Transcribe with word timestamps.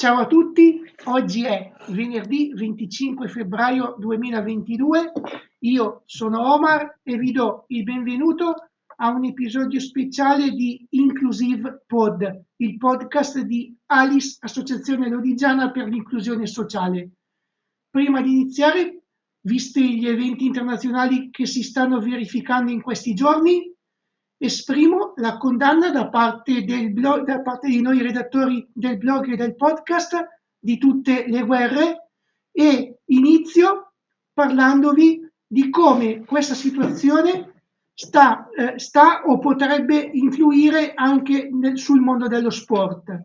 Ciao 0.00 0.16
a 0.16 0.26
tutti, 0.26 0.80
oggi 1.08 1.44
è 1.44 1.74
venerdì 1.88 2.54
25 2.54 3.28
febbraio 3.28 3.96
2022, 3.98 5.12
io 5.58 6.04
sono 6.06 6.54
Omar 6.54 7.00
e 7.02 7.18
vi 7.18 7.32
do 7.32 7.64
il 7.66 7.82
benvenuto 7.82 8.54
a 8.96 9.10
un 9.10 9.26
episodio 9.26 9.78
speciale 9.78 10.52
di 10.52 10.86
Inclusive 10.92 11.84
Pod, 11.86 12.44
il 12.56 12.78
podcast 12.78 13.40
di 13.40 13.76
Alice, 13.88 14.38
Associazione 14.40 15.10
Lodigiana 15.10 15.70
per 15.70 15.86
l'Inclusione 15.88 16.46
Sociale. 16.46 17.10
Prima 17.90 18.22
di 18.22 18.30
iniziare, 18.30 19.02
visti 19.42 19.98
gli 19.98 20.08
eventi 20.08 20.46
internazionali 20.46 21.28
che 21.28 21.44
si 21.44 21.62
stanno 21.62 22.00
verificando 22.00 22.70
in 22.70 22.80
questi 22.80 23.12
giorni, 23.12 23.69
esprimo 24.42 25.12
la 25.16 25.36
condanna 25.36 25.90
da 25.90 26.08
parte, 26.08 26.64
blog, 26.64 27.24
da 27.24 27.42
parte 27.42 27.68
di 27.68 27.82
noi 27.82 28.00
redattori 28.00 28.66
del 28.72 28.96
blog 28.96 29.30
e 29.30 29.36
del 29.36 29.54
podcast 29.54 30.16
di 30.58 30.78
tutte 30.78 31.26
le 31.28 31.42
guerre 31.44 32.08
e 32.50 33.00
inizio 33.04 33.92
parlandovi 34.32 35.28
di 35.46 35.68
come 35.68 36.24
questa 36.24 36.54
situazione 36.54 37.64
sta, 37.92 38.48
eh, 38.48 38.78
sta 38.78 39.24
o 39.26 39.38
potrebbe 39.38 39.98
influire 39.98 40.94
anche 40.94 41.50
nel, 41.52 41.78
sul 41.78 42.00
mondo 42.00 42.26
dello 42.26 42.50
sport. 42.50 43.24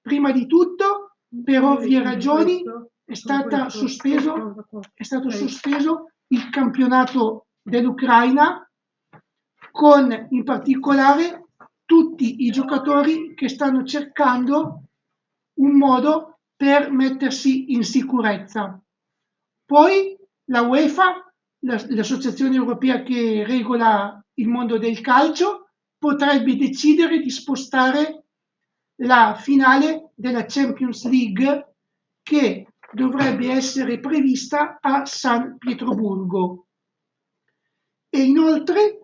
Prima 0.00 0.32
di 0.32 0.46
tutto, 0.46 1.16
per 1.44 1.62
ovvie 1.62 2.02
ragioni, 2.02 2.64
è, 3.04 3.14
stata 3.14 3.68
sospeso, 3.68 4.66
è 4.94 5.02
stato 5.04 5.30
sospeso 5.30 6.10
il 6.28 6.50
campionato 6.50 7.46
dell'Ucraina 7.62 8.63
con 9.74 10.28
in 10.30 10.44
particolare 10.44 11.48
tutti 11.84 12.44
i 12.44 12.50
giocatori 12.52 13.34
che 13.34 13.48
stanno 13.48 13.82
cercando 13.82 14.84
un 15.54 15.76
modo 15.76 16.38
per 16.54 16.92
mettersi 16.92 17.72
in 17.72 17.82
sicurezza. 17.82 18.80
Poi 19.66 20.16
la 20.44 20.62
UEFA, 20.62 21.28
l'associazione 21.58 22.54
europea 22.54 23.02
che 23.02 23.44
regola 23.44 24.24
il 24.34 24.46
mondo 24.46 24.78
del 24.78 25.00
calcio, 25.00 25.70
potrebbe 25.98 26.54
decidere 26.54 27.18
di 27.18 27.30
spostare 27.30 28.26
la 28.98 29.34
finale 29.36 30.12
della 30.14 30.44
Champions 30.46 31.04
League 31.08 31.74
che 32.22 32.68
dovrebbe 32.92 33.50
essere 33.50 33.98
prevista 33.98 34.78
a 34.80 35.04
San 35.04 35.58
Pietroburgo. 35.58 36.66
E 38.08 38.22
inoltre 38.22 39.03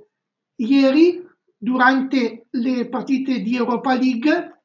Ieri, 0.60 1.26
durante 1.56 2.46
le 2.50 2.88
partite 2.88 3.40
di 3.40 3.56
Europa 3.56 3.94
League, 3.94 4.62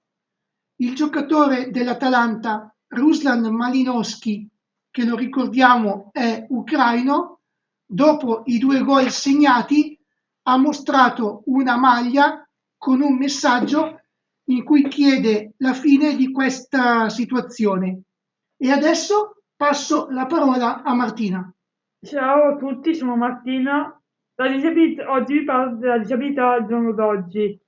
il 0.81 0.93
giocatore 0.93 1.71
dell'Atalanta, 1.71 2.75
Ruslan 2.88 3.53
Malinowski, 3.53 4.45
che 4.91 5.05
lo 5.05 5.16
ricordiamo 5.16 6.09
è 6.11 6.45
ucraino, 6.49 7.39
dopo 7.85 8.41
i 8.45 8.57
due 8.57 8.81
gol 8.81 9.09
segnati 9.09 9.97
ha 10.47 10.57
mostrato 10.57 11.43
una 11.45 11.77
maglia 11.77 12.45
con 12.77 13.01
un 13.01 13.16
messaggio 13.16 14.01
in 14.49 14.66
cui 14.66 14.89
chiede 14.89 15.53
la 15.57 15.73
fine 15.73 16.17
di 16.17 16.29
questa 16.29 17.07
situazione. 17.07 18.01
E 18.57 18.69
adesso 18.69 19.43
passo 19.55 20.07
la 20.09 20.25
parola 20.25 20.83
a 20.83 20.93
Martina. 20.93 21.49
Ciao 22.01 22.53
a 22.53 22.57
tutti, 22.57 22.93
sono 22.93 23.16
Martina 23.16 23.97
oggi 24.38 25.38
vi 25.39 25.44
parlo 25.45 25.75
della 25.78 25.97
disabilità 25.97 26.52
al 26.52 26.66
giorno 26.66 26.91
d'oggi. 26.91 27.59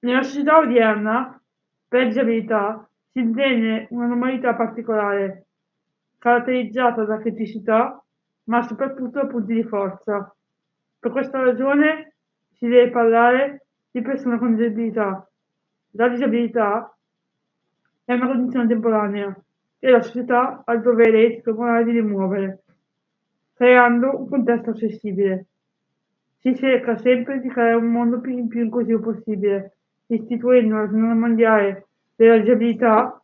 Nella 0.00 0.22
società 0.22 0.58
odierna, 0.58 1.40
per 1.88 2.06
disabilità, 2.08 2.88
si 3.10 3.20
intende 3.20 3.86
una 3.90 4.06
normalità 4.06 4.54
particolare, 4.54 5.46
caratterizzata 6.18 7.04
da 7.04 7.18
criticità, 7.18 8.02
ma 8.44 8.62
soprattutto 8.62 9.20
da 9.20 9.26
punti 9.26 9.54
di 9.54 9.62
forza. 9.62 10.34
Per 10.98 11.10
questa 11.10 11.40
ragione 11.40 12.16
si 12.52 12.66
deve 12.66 12.90
parlare 12.90 13.66
di 13.90 14.02
persone 14.02 14.38
con 14.38 14.56
disabilità. 14.56 15.26
La 15.92 16.08
disabilità 16.08 16.94
è 18.04 18.12
una 18.12 18.26
condizione 18.26 18.66
temporanea 18.66 19.34
e 19.78 19.90
la 19.90 20.02
società 20.02 20.62
ha 20.64 20.72
il 20.72 20.82
dovere 20.82 21.24
etico 21.24 21.50
e 21.50 21.52
morale 21.52 21.84
di 21.84 21.92
rimuovere 21.92 22.63
creando 23.54 24.18
un 24.18 24.28
contesto 24.28 24.70
accessibile. 24.70 25.46
Si 26.40 26.54
cerca 26.56 26.96
sempre 26.98 27.40
di 27.40 27.48
creare 27.48 27.74
un 27.74 27.90
mondo 27.90 28.20
più, 28.20 28.46
più 28.48 28.64
inclusivo 28.64 29.00
possibile, 29.00 29.76
istituendo 30.06 30.76
la 30.76 30.88
giornata 30.88 31.14
mondiale 31.14 31.86
della 32.16 32.38
disabilità 32.38 33.22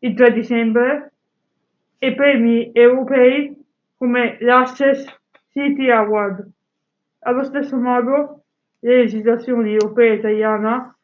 il 0.00 0.14
3 0.14 0.32
dicembre 0.32 1.12
e 1.98 2.14
premi 2.14 2.70
europei 2.72 3.56
come 3.96 4.36
l'Access 4.40 5.06
City 5.52 5.90
Award. 5.90 6.48
Allo 7.20 7.44
stesso 7.44 7.76
modo, 7.76 8.42
le 8.80 8.96
legislazioni 8.96 9.72
europee 9.72 10.12
e 10.12 10.16
italiana 10.16 10.96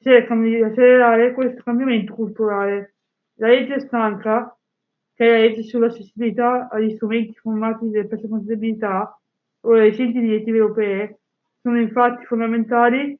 cercano 0.00 0.42
di 0.42 0.62
accelerare 0.62 1.32
questo 1.32 1.62
cambiamento 1.62 2.14
culturale. 2.14 2.94
La 3.36 3.48
legge 3.48 3.80
stanca 3.80 4.56
che 5.14 5.24
legge 5.24 5.62
sull'accessibilità 5.62 6.68
agli 6.70 6.94
strumenti 6.94 7.34
formati 7.34 7.88
delle 7.88 8.06
persone 8.06 8.30
con 8.30 8.40
disabilità 8.40 9.18
o 9.60 9.72
le 9.72 9.80
recenti 9.80 10.20
direttive 10.20 10.58
europee 10.58 11.18
sono 11.60 11.80
infatti 11.80 12.24
fondamentali 12.24 13.18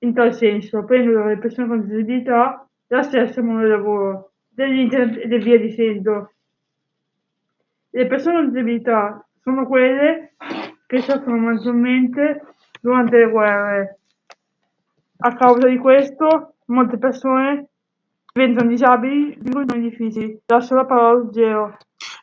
in 0.00 0.12
tal 0.12 0.34
senso, 0.34 0.84
prendono 0.84 1.24
alle 1.24 1.38
persone 1.38 1.68
con 1.68 1.86
disabilità 1.86 2.68
l'accesso 2.88 3.40
al 3.40 3.46
mondo 3.46 3.62
del 3.62 3.70
lavoro, 3.70 4.32
dell'internet 4.48 5.32
e 5.32 5.38
via 5.38 5.58
dicendo. 5.58 6.32
Le 7.90 8.06
persone 8.06 8.36
con 8.36 8.48
disabilità 8.50 9.26
sono 9.40 9.66
quelle 9.66 10.34
che 10.86 11.00
soffrono 11.00 11.38
maggiormente 11.38 12.42
durante 12.80 13.16
le 13.16 13.30
guerre. 13.30 13.98
A 15.18 15.34
causa 15.34 15.66
di 15.66 15.78
questo, 15.78 16.56
molte 16.66 16.98
persone 16.98 17.68
diventano 18.36 18.68
disabili 18.68 19.34
di 19.40 19.50
condizioni 19.50 19.88
difficili. 19.88 20.42
Lascio 20.44 20.74
la 20.74 20.84
parola 20.84 21.08
a 21.08 21.12
Ruggero. 21.12 21.76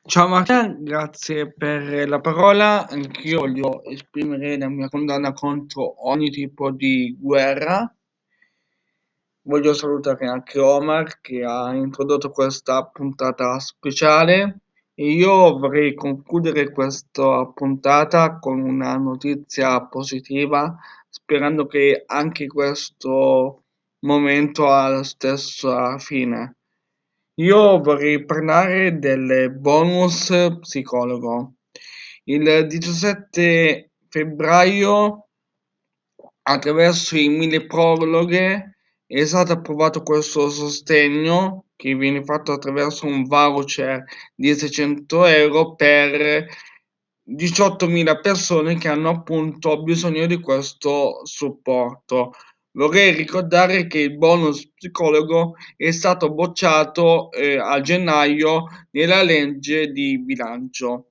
Ciao 0.06 0.28
Martina, 0.28 0.68
grazie 0.78 1.52
per 1.52 2.08
la 2.08 2.20
parola. 2.20 2.88
Anch'io 2.88 3.40
voglio 3.40 3.84
esprimere 3.84 4.56
la 4.60 4.70
mia 4.70 4.90
condanna 4.90 5.34
contro 5.34 6.08
ogni 6.08 6.30
tipo 6.30 6.70
di 6.70 7.18
guerra. 7.20 7.92
Voglio 9.46 9.74
salutare 9.74 10.28
anche 10.28 10.60
Omar 10.60 11.20
che 11.20 11.44
ha 11.44 11.74
introdotto 11.74 12.30
questa 12.30 12.86
puntata 12.86 13.58
speciale 13.58 14.60
e 14.94 15.12
io 15.12 15.58
vorrei 15.58 15.96
concludere 15.96 16.72
questa 16.72 17.48
puntata 17.48 18.38
con 18.38 18.62
una 18.62 18.96
notizia 18.98 19.84
positiva, 19.88 20.78
sperando 21.10 21.66
che 21.66 22.04
anche 22.06 22.46
questo 22.46 23.63
momento 24.04 24.70
ha 24.70 24.88
la 24.88 25.04
stessa 25.04 25.98
fine. 25.98 26.58
Io 27.36 27.80
vorrei 27.80 28.26
parlare 28.26 29.00
del 29.00 29.52
bonus 29.58 30.32
psicologo. 30.60 31.56
Il 32.26 32.68
17 32.68 33.92
febbraio, 34.08 35.28
attraverso 36.44 37.18
i 37.18 37.30
mille 37.30 37.66
prologhe, 37.66 38.78
è 39.06 39.26
stato 39.26 39.54
approvato 39.54 40.04
questo 40.04 40.50
sostegno 40.50 41.66
che 41.76 41.96
viene 41.96 42.24
fatto 42.24 42.52
attraverso 42.52 43.06
un 43.06 43.24
voucher 43.24 44.04
di 44.36 44.54
600 44.54 45.26
euro 45.26 45.76
per 45.76 46.46
18.000 47.26 48.22
persone 48.22 48.78
che 48.78 48.90
hanno 48.90 49.10
appunto 49.10 49.82
bisogno 49.82 50.26
di 50.26 50.40
questo 50.40 51.26
supporto. 51.26 52.34
Vorrei 52.76 53.14
ricordare 53.14 53.86
che 53.86 54.00
il 54.00 54.18
bonus 54.18 54.68
psicologo 54.72 55.56
è 55.78 55.92
stato 55.92 56.34
bocciato 56.34 57.32
eh, 57.32 57.58
a 57.58 57.80
gennaio 57.82 58.66
nella 58.92 59.22
legge 59.22 59.92
di 59.92 60.20
bilancio. 60.20 61.10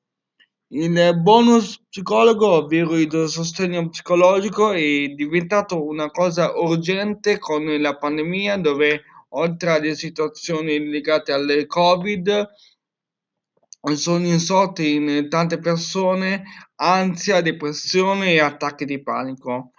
Il 0.75 1.21
bonus 1.21 1.81
psicologo, 1.89 2.49
ovvero 2.49 2.97
il 2.97 3.29
sostegno 3.29 3.89
psicologico, 3.91 4.73
è 4.73 5.07
diventato 5.15 5.85
una 5.85 6.11
cosa 6.11 6.53
urgente 6.57 7.39
con 7.39 7.65
la 7.65 7.97
pandemia 7.97 8.57
dove 8.57 9.03
oltre 9.35 9.71
alle 9.71 9.95
situazioni 9.95 10.89
legate 10.89 11.33
al 11.33 11.65
Covid 11.69 12.49
sono 13.95 14.27
insorte 14.27 14.85
in 14.85 15.29
tante 15.29 15.59
persone 15.59 16.43
ansia, 16.77 17.41
depressione 17.41 18.33
e 18.33 18.41
attacchi 18.41 18.85
di 18.85 19.01
panico. 19.01 19.73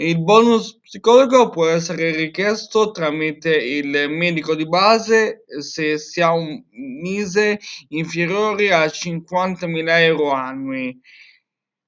Il 0.00 0.22
bonus 0.22 0.78
psicologo 0.78 1.48
può 1.48 1.66
essere 1.66 2.12
richiesto 2.12 2.92
tramite 2.92 3.56
il 3.56 4.08
medico 4.08 4.54
di 4.54 4.64
base 4.64 5.42
se 5.58 5.98
si 5.98 6.20
ha 6.20 6.32
un 6.32 6.62
MISE 6.70 7.58
inferiore 7.88 8.72
a 8.72 8.84
50.000 8.84 9.98
euro 10.02 10.30
annui. 10.30 10.96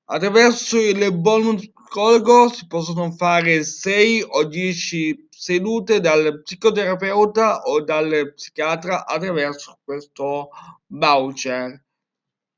Attraverso 0.07 0.77
il 0.81 1.17
bonus 1.17 1.71
psicologo 1.71 2.49
si 2.49 2.67
possono 2.67 3.13
fare 3.13 3.63
6 3.63 4.25
o 4.29 4.45
10 4.45 5.29
sedute 5.31 6.01
dal 6.01 6.43
psicoterapeuta 6.43 7.63
o 7.63 7.81
dal 7.81 8.33
psichiatra 8.35 9.07
attraverso 9.07 9.79
questo 9.85 10.49
voucher. 10.89 11.81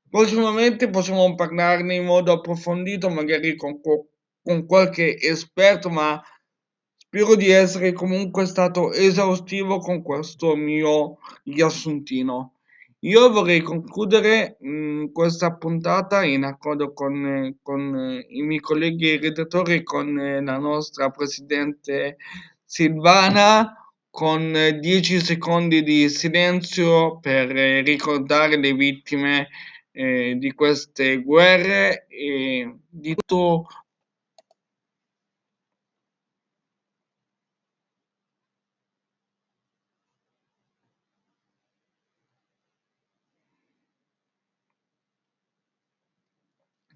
Prossimamente 0.08 0.88
possiamo 0.88 1.34
parlarne 1.34 1.96
in 1.96 2.06
modo 2.06 2.32
approfondito, 2.32 3.10
magari 3.10 3.54
con, 3.54 3.80
con 4.42 4.66
qualche 4.66 5.18
esperto, 5.18 5.88
ma 5.90 6.20
spero 6.96 7.34
di 7.36 7.50
essere 7.50 7.92
comunque 7.92 8.46
stato 8.46 8.92
esaustivo 8.92 9.78
con 9.78 10.02
questo 10.02 10.56
mio 10.56 11.18
riassuntino. 11.44 12.54
Io 13.04 13.30
vorrei 13.30 13.60
concludere 13.62 14.56
mh, 14.60 14.68
mm, 14.68 15.04
questa 15.12 15.54
puntata 15.54 16.22
in 16.24 16.44
accordo 16.44 16.92
con, 16.92 17.58
con 17.60 18.24
i 18.28 18.42
miei 18.42 18.60
colleghi 18.60 19.18
redattori 19.18 19.82
con 19.82 20.14
la 20.14 20.58
nostra 20.58 21.10
presidente 21.10 22.16
Silvana 22.64 23.76
con 24.08 24.52
10 24.52 25.20
secondi 25.20 25.82
di 25.82 26.08
silenzio 26.08 27.18
per 27.18 27.48
ricordare 27.48 28.56
le 28.56 28.72
vittime 28.72 29.48
eh, 29.90 30.36
di 30.38 30.52
queste 30.52 31.22
guerre 31.22 32.06
e 32.08 32.76
di 32.88 33.14
tutto 33.14 33.66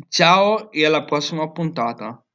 Ciao 0.08 0.72
e 0.72 0.84
alla 0.84 1.04
prossima 1.04 1.48
puntata. 1.52 2.25